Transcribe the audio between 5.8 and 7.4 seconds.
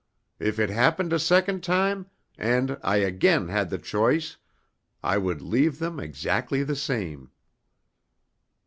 exactly the same."